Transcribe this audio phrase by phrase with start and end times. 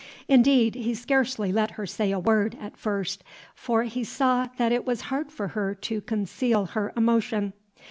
[0.27, 4.83] Indeed, he scarcely let her say a word, at first; for he saw that it
[4.83, 7.53] was hard for her to conceal her emotion.